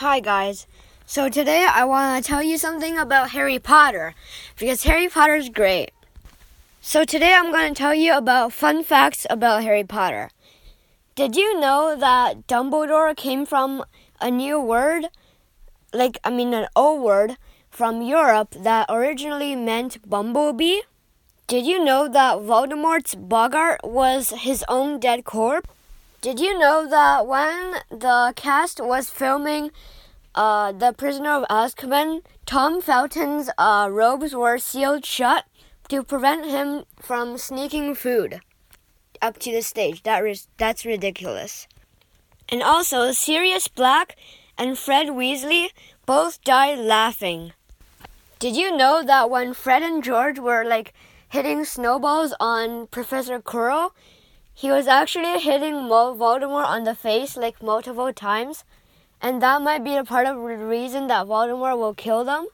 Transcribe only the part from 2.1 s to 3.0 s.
to tell you something